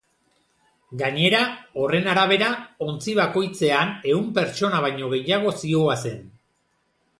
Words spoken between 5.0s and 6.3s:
gehiago zihoazen.